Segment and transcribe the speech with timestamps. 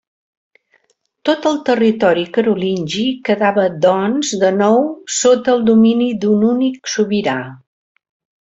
[1.29, 4.81] Tot el territori carolingi quedava, doncs, de nou
[5.19, 7.41] sota el domini d'un únic sobirà.